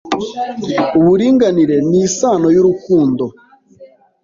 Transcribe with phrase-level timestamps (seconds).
[0.99, 3.25] Uburinganire ni isano y'urukundo.